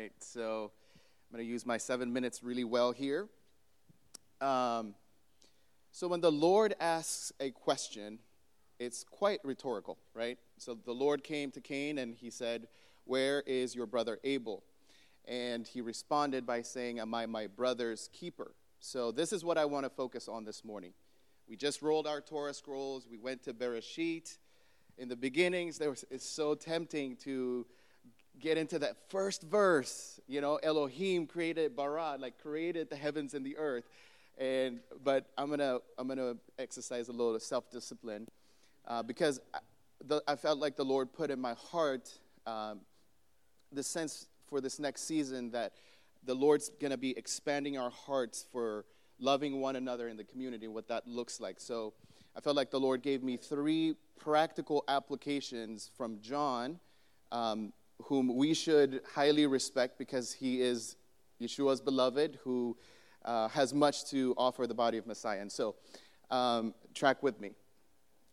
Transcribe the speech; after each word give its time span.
right, 0.00 0.12
so 0.20 0.72
I'm 1.28 1.36
going 1.36 1.46
to 1.46 1.50
use 1.50 1.66
my 1.66 1.76
seven 1.76 2.10
minutes 2.10 2.42
really 2.42 2.64
well 2.64 2.90
here. 2.90 3.28
Um, 4.40 4.94
so, 5.92 6.08
when 6.08 6.22
the 6.22 6.32
Lord 6.32 6.74
asks 6.80 7.34
a 7.38 7.50
question, 7.50 8.18
it's 8.78 9.04
quite 9.04 9.40
rhetorical, 9.44 9.98
right? 10.14 10.38
So, 10.56 10.74
the 10.74 10.92
Lord 10.92 11.22
came 11.22 11.50
to 11.50 11.60
Cain 11.60 11.98
and 11.98 12.14
he 12.14 12.30
said, 12.30 12.68
Where 13.04 13.42
is 13.46 13.74
your 13.74 13.84
brother 13.84 14.18
Abel? 14.24 14.62
And 15.26 15.66
he 15.66 15.82
responded 15.82 16.46
by 16.46 16.62
saying, 16.62 16.98
Am 16.98 17.12
I 17.12 17.26
my 17.26 17.46
brother's 17.46 18.08
keeper? 18.10 18.52
So, 18.78 19.12
this 19.12 19.34
is 19.34 19.44
what 19.44 19.58
I 19.58 19.66
want 19.66 19.84
to 19.84 19.90
focus 19.90 20.28
on 20.28 20.44
this 20.44 20.64
morning. 20.64 20.94
We 21.46 21.56
just 21.56 21.82
rolled 21.82 22.06
our 22.06 22.22
Torah 22.22 22.54
scrolls, 22.54 23.06
we 23.10 23.18
went 23.18 23.42
to 23.42 23.52
Bereshit. 23.52 24.38
In 24.96 25.08
the 25.08 25.16
beginnings, 25.16 25.76
there 25.76 25.90
was, 25.90 26.04
it's 26.10 26.26
so 26.26 26.54
tempting 26.54 27.16
to 27.16 27.66
get 28.40 28.58
into 28.58 28.78
that 28.78 28.96
first 29.08 29.42
verse, 29.42 30.20
you 30.26 30.40
know, 30.40 30.56
Elohim 30.56 31.26
created 31.26 31.76
bara, 31.76 32.16
like 32.18 32.40
created 32.40 32.90
the 32.90 32.96
heavens 32.96 33.34
and 33.34 33.44
the 33.44 33.56
earth. 33.56 33.84
And 34.38 34.80
but 35.04 35.26
I'm 35.36 35.50
gonna 35.50 35.78
I'm 35.98 36.08
gonna 36.08 36.34
exercise 36.58 37.08
a 37.08 37.12
little 37.12 37.38
self-discipline 37.38 38.26
uh, 38.86 39.02
because 39.02 39.40
I, 39.52 39.58
the, 40.06 40.22
I, 40.26 40.36
felt 40.36 40.58
like 40.58 40.76
the 40.76 40.84
Lord 40.84 41.12
put 41.12 41.30
in 41.30 41.38
my 41.38 41.54
heart 41.54 42.10
um, 42.46 42.80
the 43.70 43.82
sense 43.82 44.28
for 44.48 44.62
this 44.62 44.78
next 44.78 45.02
season 45.02 45.50
that 45.50 45.72
the 46.24 46.34
Lord's 46.34 46.70
gonna 46.80 46.96
be 46.96 47.16
expanding 47.18 47.76
our 47.76 47.90
hearts 47.90 48.46
for 48.50 48.86
loving 49.18 49.60
one 49.60 49.76
another 49.76 50.08
in 50.08 50.16
the 50.16 50.24
community, 50.24 50.68
what 50.68 50.88
that 50.88 51.06
looks 51.06 51.38
like. 51.38 51.60
So 51.60 51.92
I 52.34 52.40
felt 52.40 52.56
like 52.56 52.70
the 52.70 52.80
Lord 52.80 53.02
gave 53.02 53.22
me 53.22 53.36
three 53.36 53.94
practical 54.18 54.84
applications 54.88 55.90
from 55.96 56.20
John 56.22 56.80
um, 57.32 57.72
whom 58.04 58.36
we 58.36 58.54
should 58.54 59.00
highly 59.14 59.46
respect 59.46 59.98
because 59.98 60.32
he 60.32 60.60
is 60.60 60.96
Yeshua's 61.40 61.80
beloved, 61.80 62.38
who 62.44 62.76
uh, 63.24 63.48
has 63.48 63.72
much 63.72 64.04
to 64.10 64.34
offer 64.36 64.66
the 64.66 64.74
body 64.74 64.98
of 64.98 65.06
Messiah. 65.06 65.40
And 65.40 65.50
so, 65.50 65.76
um, 66.30 66.74
track 66.94 67.22
with 67.22 67.40
me. 67.40 67.52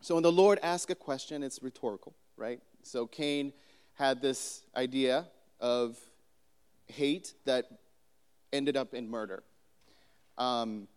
So, 0.00 0.14
when 0.14 0.22
the 0.22 0.32
Lord 0.32 0.58
asks 0.62 0.90
a 0.90 0.94
question, 0.94 1.42
it's 1.42 1.62
rhetorical, 1.62 2.14
right? 2.36 2.60
So, 2.82 3.06
Cain 3.06 3.52
had 3.94 4.20
this 4.20 4.64
idea 4.76 5.26
of 5.60 5.98
hate 6.86 7.34
that 7.44 7.66
ended 8.52 8.76
up 8.76 8.94
in 8.94 9.08
murder. 9.08 9.42
Um, 10.38 10.88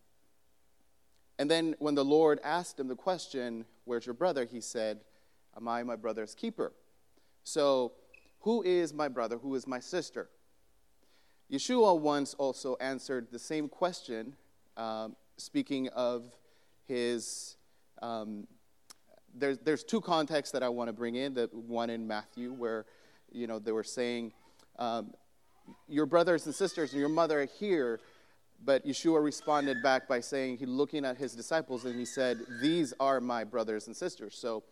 and 1.38 1.50
then, 1.50 1.76
when 1.80 1.96
the 1.96 2.06
Lord 2.06 2.40
asked 2.44 2.80
him 2.80 2.88
the 2.88 2.96
question, 2.96 3.66
Where's 3.86 4.06
your 4.06 4.16
brother? 4.16 4.46
he 4.46 4.62
said, 4.62 5.02
Am 5.56 5.68
I 5.68 5.84
my 5.84 5.96
brother's 5.96 6.34
keeper? 6.34 6.74
So, 7.44 7.94
who 8.46 8.62
is 8.62 8.94
my 8.94 9.08
brother? 9.08 9.40
Who 9.40 9.56
is 9.56 9.66
my 9.66 9.80
sister? 9.80 10.30
Yeshua 11.52 12.00
once 12.00 12.36
also 12.36 12.76
answered 12.80 13.28
the 13.32 13.40
same 13.40 13.68
question, 13.68 14.36
um, 14.78 15.16
speaking 15.36 15.90
of 15.90 16.32
his. 16.88 17.58
Um, 18.04 18.48
there's, 19.34 19.58
there's 19.58 19.84
two 19.84 20.00
contexts 20.00 20.54
that 20.54 20.62
I 20.62 20.70
want 20.70 20.90
to 20.90 20.94
bring 20.94 21.16
in. 21.16 21.34
The 21.34 21.50
one 21.52 21.90
in 21.90 22.08
Matthew, 22.08 22.54
where 22.54 22.86
you 23.32 23.48
know 23.48 23.58
they 23.58 23.72
were 23.72 23.84
saying, 23.84 24.32
um, 24.78 25.16
"Your 25.88 26.06
brothers 26.06 26.46
and 26.46 26.54
sisters 26.54 26.92
and 26.92 27.00
your 27.00 27.10
mother 27.10 27.42
are 27.42 27.48
here," 27.48 28.00
but 28.64 28.86
Yeshua 28.86 29.24
responded 29.24 29.82
back 29.82 30.08
by 30.08 30.20
saying, 30.20 30.58
he 30.58 30.68
looking 30.68 31.04
at 31.04 31.18
his 31.18 31.34
disciples 31.34 31.84
and 31.86 31.96
he 31.96 32.06
said, 32.06 32.38
"These 32.62 32.94
are 33.00 33.20
my 33.20 33.44
brothers 33.44 33.88
and 33.88 33.98
sisters." 33.98 34.38
So 34.38 34.64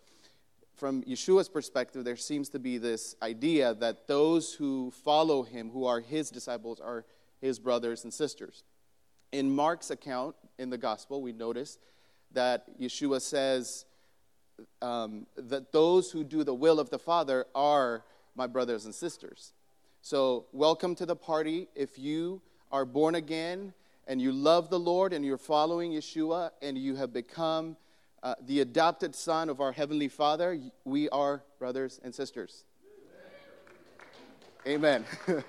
from 0.83 1.01
Yeshua's 1.03 1.47
perspective, 1.47 2.03
there 2.03 2.17
seems 2.17 2.49
to 2.49 2.59
be 2.59 2.77
this 2.77 3.15
idea 3.21 3.73
that 3.73 4.05
those 4.05 4.53
who 4.53 4.91
follow 4.91 5.41
him, 5.41 5.69
who 5.69 5.85
are 5.85 6.01
his 6.01 6.29
disciples, 6.29 6.81
are 6.81 7.05
his 7.39 7.57
brothers 7.57 8.03
and 8.03 8.13
sisters. 8.13 8.65
In 9.31 9.49
Mark's 9.49 9.91
account 9.91 10.35
in 10.59 10.69
the 10.69 10.77
gospel, 10.77 11.21
we 11.21 11.31
notice 11.31 11.77
that 12.33 12.77
Yeshua 12.81 13.21
says 13.21 13.85
um, 14.81 15.25
that 15.37 15.71
those 15.71 16.11
who 16.11 16.21
do 16.21 16.43
the 16.43 16.53
will 16.53 16.81
of 16.81 16.89
the 16.89 16.99
Father 16.99 17.45
are 17.55 18.03
my 18.35 18.45
brothers 18.45 18.83
and 18.83 18.93
sisters. 18.93 19.53
So, 20.01 20.47
welcome 20.51 20.95
to 20.95 21.05
the 21.05 21.15
party. 21.15 21.69
If 21.75 21.97
you 21.97 22.41
are 22.73 22.83
born 22.83 23.15
again 23.15 23.71
and 24.05 24.21
you 24.21 24.33
love 24.33 24.69
the 24.69 24.79
Lord 24.81 25.13
and 25.13 25.23
you're 25.23 25.37
following 25.37 25.93
Yeshua 25.93 26.49
and 26.61 26.77
you 26.77 26.97
have 26.97 27.13
become 27.13 27.77
uh, 28.23 28.35
the 28.45 28.61
adopted 28.61 29.13
son 29.13 29.49
of 29.49 29.59
our 29.59 29.73
Heavenly 29.73 30.07
Father, 30.07 30.57
we 30.85 31.09
are 31.09 31.43
brothers 31.59 31.99
and 32.03 32.15
sisters. 32.15 32.63
Amen. 34.65 35.03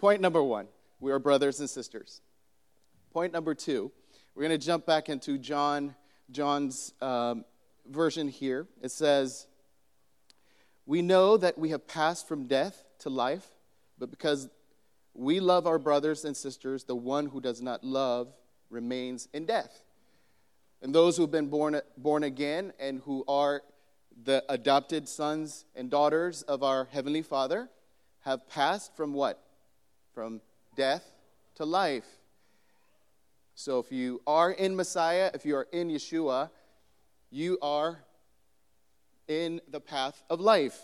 Point 0.00 0.20
number 0.20 0.42
one 0.42 0.68
we 1.00 1.10
are 1.10 1.18
brothers 1.18 1.58
and 1.58 1.68
sisters. 1.68 2.20
Point 3.12 3.32
number 3.32 3.54
two, 3.54 3.90
we're 4.34 4.44
going 4.44 4.58
to 4.58 4.64
jump 4.64 4.86
back 4.86 5.08
into 5.08 5.36
John, 5.36 5.96
John's 6.30 6.94
um, 7.02 7.44
version 7.90 8.28
here. 8.28 8.68
It 8.80 8.92
says, 8.92 9.48
We 10.86 11.02
know 11.02 11.36
that 11.36 11.58
we 11.58 11.70
have 11.70 11.88
passed 11.88 12.28
from 12.28 12.46
death 12.46 12.84
to 13.00 13.10
life, 13.10 13.46
but 13.98 14.10
because 14.10 14.48
we 15.14 15.40
love 15.40 15.66
our 15.66 15.80
brothers 15.80 16.24
and 16.24 16.36
sisters, 16.36 16.84
the 16.84 16.94
one 16.94 17.26
who 17.26 17.40
does 17.40 17.60
not 17.60 17.82
love 17.82 18.32
remains 18.70 19.28
in 19.32 19.44
death. 19.44 19.82
And 20.82 20.92
those 20.92 21.16
who 21.16 21.22
have 21.22 21.30
been 21.30 21.48
born, 21.48 21.80
born 21.96 22.24
again 22.24 22.72
and 22.80 23.00
who 23.04 23.24
are 23.28 23.62
the 24.24 24.44
adopted 24.48 25.08
sons 25.08 25.64
and 25.76 25.88
daughters 25.88 26.42
of 26.42 26.62
our 26.62 26.88
Heavenly 26.90 27.22
Father 27.22 27.68
have 28.24 28.48
passed 28.48 28.96
from 28.96 29.14
what? 29.14 29.42
From 30.12 30.40
death 30.76 31.04
to 31.54 31.64
life. 31.64 32.06
So 33.54 33.78
if 33.78 33.92
you 33.92 34.22
are 34.26 34.50
in 34.50 34.74
Messiah, 34.74 35.30
if 35.34 35.46
you 35.46 35.54
are 35.56 35.68
in 35.72 35.88
Yeshua, 35.88 36.50
you 37.30 37.58
are 37.62 38.00
in 39.28 39.60
the 39.68 39.80
path 39.80 40.22
of 40.28 40.40
life. 40.40 40.80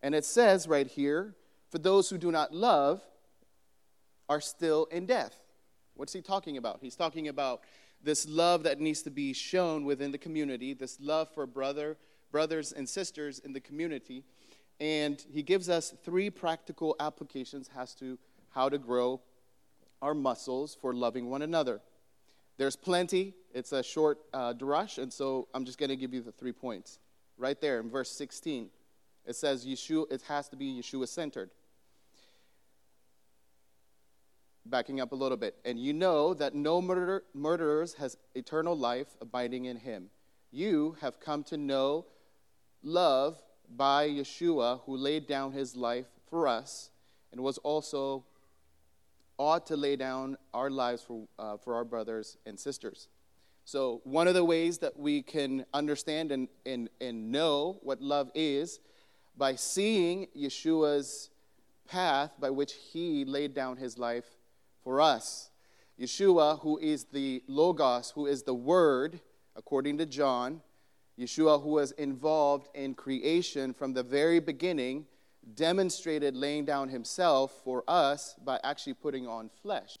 And 0.00 0.14
it 0.14 0.24
says 0.24 0.68
right 0.68 0.86
here, 0.86 1.34
for 1.70 1.78
those 1.78 2.08
who 2.08 2.18
do 2.18 2.30
not 2.30 2.54
love 2.54 3.02
are 4.28 4.40
still 4.40 4.84
in 4.86 5.06
death. 5.06 5.34
What's 5.94 6.12
he 6.12 6.22
talking 6.22 6.56
about? 6.56 6.78
He's 6.80 6.96
talking 6.96 7.28
about 7.28 7.62
this 8.02 8.28
love 8.28 8.64
that 8.64 8.80
needs 8.80 9.02
to 9.02 9.10
be 9.10 9.32
shown 9.32 9.84
within 9.84 10.10
the 10.10 10.18
community, 10.18 10.74
this 10.74 10.98
love 11.00 11.28
for 11.32 11.46
brother, 11.46 11.96
brothers 12.30 12.72
and 12.72 12.88
sisters 12.88 13.38
in 13.38 13.52
the 13.52 13.60
community. 13.60 14.24
And 14.80 15.24
he 15.32 15.42
gives 15.42 15.68
us 15.68 15.94
three 16.04 16.30
practical 16.30 16.96
applications 16.98 17.70
as 17.76 17.94
to 17.96 18.18
how 18.50 18.68
to 18.68 18.78
grow 18.78 19.20
our 20.00 20.14
muscles 20.14 20.76
for 20.80 20.92
loving 20.92 21.30
one 21.30 21.42
another. 21.42 21.80
There's 22.56 22.76
plenty. 22.76 23.34
It's 23.54 23.72
a 23.72 23.82
short 23.82 24.18
uh, 24.32 24.54
drush, 24.54 24.98
and 24.98 25.12
so 25.12 25.48
I'm 25.54 25.64
just 25.64 25.78
going 25.78 25.90
to 25.90 25.96
give 25.96 26.12
you 26.12 26.22
the 26.22 26.32
three 26.32 26.52
points. 26.52 26.98
Right 27.38 27.60
there 27.60 27.80
in 27.80 27.88
verse 27.88 28.10
16, 28.10 28.68
it 29.24 29.36
says 29.36 29.64
Yeshua, 29.64 30.10
it 30.10 30.22
has 30.22 30.48
to 30.48 30.56
be 30.56 30.80
Yeshua 30.80 31.08
centered 31.08 31.50
backing 34.66 35.00
up 35.00 35.12
a 35.12 35.14
little 35.14 35.36
bit. 35.36 35.56
And 35.64 35.78
you 35.78 35.92
know 35.92 36.34
that 36.34 36.54
no 36.54 36.80
murder, 36.80 37.24
murderers 37.34 37.94
has 37.94 38.16
eternal 38.34 38.76
life 38.76 39.08
abiding 39.20 39.64
in 39.66 39.76
him. 39.76 40.10
You 40.50 40.96
have 41.00 41.18
come 41.20 41.42
to 41.44 41.56
know 41.56 42.06
love 42.82 43.42
by 43.74 44.08
Yeshua, 44.08 44.80
who 44.84 44.96
laid 44.96 45.26
down 45.26 45.52
his 45.52 45.76
life 45.76 46.06
for 46.28 46.46
us 46.46 46.90
and 47.32 47.40
was 47.40 47.58
also 47.58 48.24
ought 49.38 49.66
to 49.66 49.76
lay 49.76 49.96
down 49.96 50.36
our 50.52 50.70
lives 50.70 51.02
for, 51.02 51.26
uh, 51.38 51.56
for 51.56 51.74
our 51.74 51.84
brothers 51.84 52.36
and 52.46 52.58
sisters. 52.58 53.08
So, 53.64 54.00
one 54.04 54.28
of 54.28 54.34
the 54.34 54.44
ways 54.44 54.78
that 54.78 54.98
we 54.98 55.22
can 55.22 55.64
understand 55.72 56.32
and, 56.32 56.48
and, 56.66 56.90
and 57.00 57.30
know 57.30 57.78
what 57.82 58.02
love 58.02 58.30
is 58.34 58.80
by 59.36 59.54
seeing 59.54 60.26
Yeshua's 60.36 61.30
path 61.88 62.32
by 62.40 62.50
which 62.50 62.72
he 62.72 63.24
laid 63.24 63.54
down 63.54 63.76
his 63.76 63.98
life 63.98 64.26
for 64.82 65.00
us. 65.00 65.50
Yeshua, 66.00 66.60
who 66.60 66.78
is 66.78 67.04
the 67.04 67.42
Logos, 67.46 68.12
who 68.14 68.26
is 68.26 68.42
the 68.42 68.54
Word, 68.54 69.20
according 69.56 69.98
to 69.98 70.06
John, 70.06 70.62
Yeshua, 71.18 71.62
who 71.62 71.70
was 71.70 71.92
involved 71.92 72.68
in 72.74 72.94
creation 72.94 73.74
from 73.74 73.92
the 73.92 74.02
very 74.02 74.40
beginning, 74.40 75.06
demonstrated 75.54 76.34
laying 76.34 76.64
down 76.64 76.88
himself 76.88 77.52
for 77.64 77.84
us 77.86 78.34
by 78.44 78.58
actually 78.64 78.94
putting 78.94 79.26
on 79.26 79.50
flesh. 79.62 79.98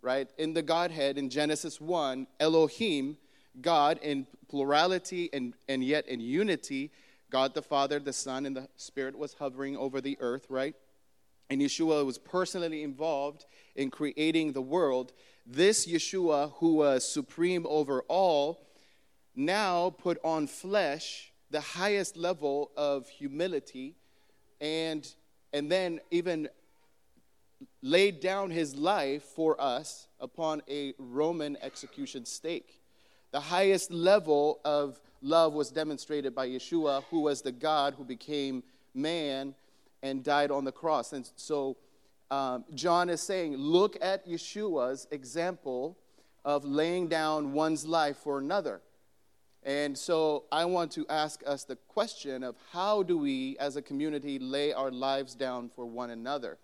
Right? 0.00 0.30
In 0.38 0.54
the 0.54 0.62
Godhead, 0.62 1.18
in 1.18 1.28
Genesis 1.28 1.80
1, 1.80 2.28
Elohim, 2.38 3.18
God 3.60 3.98
in 4.00 4.26
plurality 4.48 5.28
and, 5.32 5.54
and 5.68 5.82
yet 5.82 6.06
in 6.06 6.20
unity, 6.20 6.92
God 7.30 7.54
the 7.54 7.62
Father, 7.62 7.98
the 7.98 8.12
Son, 8.12 8.46
and 8.46 8.56
the 8.56 8.68
Spirit 8.76 9.18
was 9.18 9.34
hovering 9.34 9.76
over 9.76 10.00
the 10.00 10.16
earth, 10.20 10.46
right? 10.48 10.74
And 11.50 11.60
Yeshua 11.60 12.04
was 12.04 12.18
personally 12.18 12.82
involved 12.82 13.46
in 13.74 13.90
creating 13.90 14.52
the 14.52 14.60
world, 14.62 15.12
this 15.46 15.86
Yeshua, 15.86 16.52
who 16.56 16.74
was 16.74 17.08
supreme 17.08 17.66
over 17.68 18.02
all, 18.08 18.66
now 19.34 19.90
put 19.90 20.18
on 20.22 20.46
flesh 20.46 21.32
the 21.50 21.60
highest 21.60 22.16
level 22.16 22.70
of 22.76 23.08
humility 23.08 23.94
and 24.60 25.08
and 25.52 25.70
then 25.70 26.00
even 26.10 26.48
laid 27.82 28.20
down 28.20 28.50
his 28.50 28.74
life 28.76 29.22
for 29.22 29.60
us 29.60 30.08
upon 30.20 30.62
a 30.68 30.94
Roman 30.98 31.56
execution 31.62 32.24
stake. 32.26 32.80
The 33.30 33.40
highest 33.40 33.90
level 33.90 34.60
of 34.64 35.00
love 35.22 35.54
was 35.54 35.70
demonstrated 35.70 36.34
by 36.34 36.48
Yeshua, 36.48 37.04
who 37.10 37.20
was 37.20 37.42
the 37.42 37.52
God 37.52 37.94
who 37.94 38.04
became 38.04 38.62
man 38.94 39.54
and 40.02 40.22
died 40.22 40.50
on 40.50 40.64
the 40.64 40.72
cross. 40.72 41.12
And 41.12 41.28
so 41.36 41.76
um, 42.30 42.64
John 42.74 43.08
is 43.08 43.20
saying, 43.20 43.56
look 43.56 43.96
at 44.00 44.26
Yeshua's 44.26 45.06
example 45.10 45.98
of 46.44 46.64
laying 46.64 47.08
down 47.08 47.52
one's 47.52 47.86
life 47.86 48.16
for 48.18 48.38
another. 48.38 48.80
And 49.62 49.98
so 49.98 50.44
I 50.52 50.64
want 50.64 50.92
to 50.92 51.06
ask 51.08 51.42
us 51.46 51.64
the 51.64 51.76
question 51.76 52.42
of 52.42 52.56
how 52.72 53.02
do 53.02 53.18
we 53.18 53.56
as 53.58 53.76
a 53.76 53.82
community 53.82 54.38
lay 54.38 54.72
our 54.72 54.90
lives 54.90 55.34
down 55.34 55.68
for 55.68 55.84
one 55.84 56.10
another? 56.10 56.58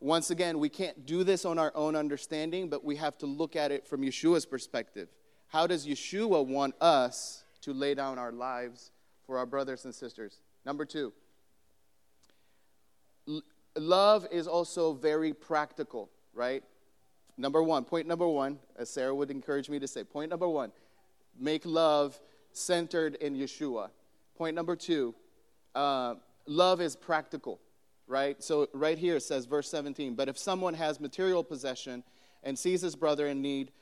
Once 0.00 0.30
again, 0.30 0.58
we 0.58 0.68
can't 0.68 1.06
do 1.06 1.22
this 1.22 1.44
on 1.44 1.58
our 1.58 1.70
own 1.76 1.94
understanding, 1.94 2.68
but 2.68 2.84
we 2.84 2.96
have 2.96 3.16
to 3.18 3.26
look 3.26 3.54
at 3.54 3.70
it 3.70 3.86
from 3.86 4.02
Yeshua's 4.02 4.44
perspective. 4.44 5.08
How 5.46 5.66
does 5.66 5.86
Yeshua 5.86 6.44
want 6.44 6.74
us 6.80 7.44
to 7.60 7.72
lay 7.72 7.94
down 7.94 8.18
our 8.18 8.32
lives 8.32 8.90
for 9.24 9.38
our 9.38 9.46
brothers 9.46 9.84
and 9.84 9.94
sisters? 9.94 10.40
Number 10.66 10.84
two, 10.84 11.12
love 13.76 14.26
is 14.30 14.46
also 14.46 14.92
very 14.92 15.32
practical, 15.32 16.10
right? 16.34 16.62
Number 17.36 17.62
one, 17.62 17.84
point 17.84 18.06
number 18.06 18.28
one, 18.28 18.58
as 18.76 18.90
Sarah 18.90 19.14
would 19.14 19.30
encourage 19.30 19.68
me 19.68 19.78
to 19.78 19.88
say, 19.88 20.04
point 20.04 20.30
number 20.30 20.48
one, 20.48 20.72
make 21.38 21.64
love 21.64 22.20
centered 22.52 23.14
in 23.16 23.34
Yeshua. 23.34 23.90
Point 24.36 24.54
number 24.54 24.76
two, 24.76 25.14
uh, 25.74 26.14
love 26.46 26.80
is 26.80 26.96
practical, 26.96 27.60
right? 28.06 28.42
So, 28.42 28.68
right 28.72 28.98
here 28.98 29.16
it 29.16 29.22
says, 29.22 29.46
verse 29.46 29.70
17, 29.70 30.14
but 30.14 30.28
if 30.28 30.36
someone 30.36 30.74
has 30.74 31.00
material 31.00 31.42
possession 31.42 32.02
and 32.42 32.58
sees 32.58 32.82
his 32.82 32.94
brother 32.94 33.26
in 33.28 33.40
need, 33.40 33.72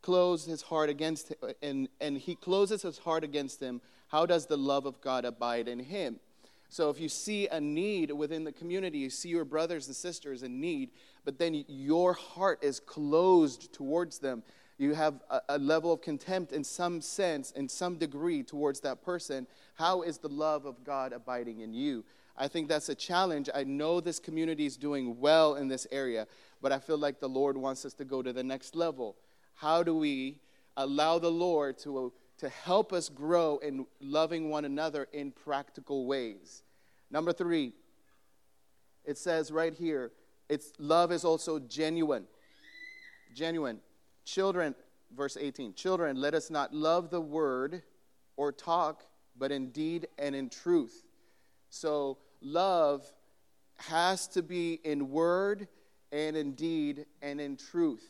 close 0.00 0.46
his 0.46 0.62
heart 0.62 0.88
against 0.88 1.28
him, 1.30 1.36
and, 1.62 1.88
and 2.00 2.16
he 2.16 2.34
closes 2.34 2.82
his 2.82 2.98
heart 2.98 3.24
against 3.24 3.60
him, 3.60 3.80
how 4.08 4.24
does 4.24 4.46
the 4.46 4.56
love 4.56 4.86
of 4.86 5.00
God 5.00 5.24
abide 5.24 5.68
in 5.68 5.80
him? 5.80 6.20
So 6.68 6.90
if 6.90 7.00
you 7.00 7.08
see 7.08 7.48
a 7.48 7.60
need 7.60 8.12
within 8.12 8.44
the 8.44 8.52
community, 8.52 8.98
you 8.98 9.10
see 9.10 9.30
your 9.30 9.44
brothers 9.44 9.86
and 9.86 9.96
sisters 9.96 10.42
in 10.42 10.60
need, 10.60 10.90
but 11.24 11.38
then 11.38 11.64
your 11.66 12.12
heart 12.12 12.62
is 12.62 12.78
closed 12.78 13.72
towards 13.72 14.18
them, 14.18 14.42
you 14.78 14.94
have 14.94 15.14
a, 15.28 15.40
a, 15.48 15.58
level 15.58 15.92
of 15.92 16.02
contempt 16.02 16.52
in 16.52 16.62
some 16.62 17.00
sense, 17.00 17.50
in 17.52 17.68
some 17.68 17.96
degree 17.96 18.44
towards 18.44 18.80
that 18.80 19.02
person, 19.02 19.46
how 19.74 20.02
is 20.02 20.18
the 20.18 20.28
love 20.28 20.66
of 20.66 20.84
God 20.84 21.12
abiding 21.12 21.60
in 21.60 21.74
you? 21.74 22.04
I 22.36 22.46
think 22.46 22.68
that's 22.68 22.88
a 22.88 22.94
challenge. 22.94 23.50
I 23.52 23.64
know 23.64 24.00
this 24.00 24.20
community 24.20 24.66
is 24.66 24.76
doing 24.76 25.18
well 25.18 25.56
in 25.56 25.66
this 25.66 25.88
area, 25.90 26.28
but 26.62 26.70
I 26.70 26.78
feel 26.78 26.98
like 26.98 27.18
the 27.18 27.28
Lord 27.28 27.56
wants 27.56 27.84
us 27.84 27.94
to 27.94 28.04
go 28.04 28.22
to 28.22 28.32
the 28.32 28.44
next 28.44 28.76
level. 28.76 29.16
How 29.54 29.82
do 29.82 29.96
we 29.96 30.38
allow 30.76 31.18
the 31.18 31.30
Lord 31.30 31.78
to 31.78 32.12
to 32.38 32.48
help 32.48 32.92
us 32.92 33.08
grow 33.08 33.58
in 33.58 33.86
loving 34.00 34.48
one 34.48 34.64
another 34.64 35.08
in 35.12 35.32
practical 35.32 36.06
ways. 36.06 36.62
Number 37.10 37.32
three, 37.32 37.72
it 39.04 39.18
says 39.18 39.50
right 39.50 39.74
here, 39.74 40.12
it's 40.48 40.72
love 40.78 41.12
is 41.12 41.24
also 41.24 41.58
genuine. 41.58 42.24
Genuine. 43.34 43.80
Children, 44.24 44.74
verse 45.16 45.36
18, 45.38 45.74
children, 45.74 46.20
let 46.20 46.34
us 46.34 46.50
not 46.50 46.72
love 46.72 47.10
the 47.10 47.20
word 47.20 47.82
or 48.36 48.52
talk, 48.52 49.04
but 49.36 49.50
in 49.50 49.70
deed 49.70 50.06
and 50.18 50.34
in 50.34 50.48
truth. 50.48 51.04
So 51.70 52.18
love 52.40 53.04
has 53.76 54.26
to 54.28 54.42
be 54.42 54.80
in 54.84 55.10
word 55.10 55.68
and 56.12 56.36
in 56.36 56.52
deed 56.52 57.06
and 57.22 57.40
in 57.40 57.56
truth. 57.56 58.04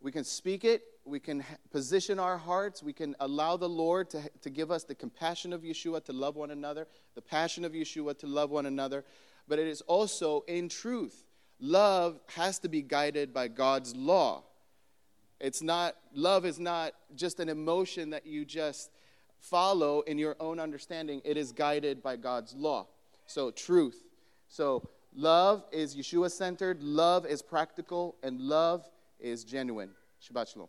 We 0.00 0.12
can 0.12 0.24
speak 0.24 0.64
it, 0.64 0.82
we 1.10 1.20
can 1.20 1.44
position 1.70 2.18
our 2.18 2.38
hearts, 2.38 2.82
we 2.82 2.92
can 2.92 3.14
allow 3.20 3.56
the 3.56 3.68
Lord 3.68 4.08
to, 4.10 4.22
to 4.42 4.50
give 4.50 4.70
us 4.70 4.84
the 4.84 4.94
compassion 4.94 5.52
of 5.52 5.62
Yeshua 5.62 6.04
to 6.04 6.12
love 6.12 6.36
one 6.36 6.50
another, 6.50 6.86
the 7.14 7.22
passion 7.22 7.64
of 7.64 7.72
Yeshua 7.72 8.18
to 8.20 8.26
love 8.26 8.50
one 8.50 8.66
another, 8.66 9.04
but 9.48 9.58
it 9.58 9.66
is 9.66 9.80
also 9.82 10.42
in 10.46 10.68
truth. 10.68 11.24
Love 11.58 12.20
has 12.34 12.58
to 12.60 12.68
be 12.68 12.80
guided 12.80 13.34
by 13.34 13.48
God's 13.48 13.94
law. 13.94 14.44
It's 15.40 15.60
not, 15.60 15.96
love 16.14 16.46
is 16.46 16.58
not 16.58 16.92
just 17.14 17.40
an 17.40 17.48
emotion 17.48 18.10
that 18.10 18.26
you 18.26 18.44
just 18.44 18.90
follow 19.38 20.02
in 20.02 20.18
your 20.18 20.36
own 20.38 20.60
understanding, 20.60 21.20
it 21.24 21.36
is 21.36 21.52
guided 21.52 22.02
by 22.02 22.16
God's 22.16 22.54
law. 22.54 22.86
So, 23.26 23.50
truth. 23.50 24.04
So, 24.48 24.88
love 25.14 25.64
is 25.72 25.96
Yeshua 25.96 26.30
centered, 26.30 26.82
love 26.82 27.26
is 27.26 27.42
practical, 27.42 28.16
and 28.22 28.40
love 28.40 28.88
is 29.18 29.44
genuine. 29.44 29.90
Shabbat 30.20 30.52
Shalom. 30.52 30.68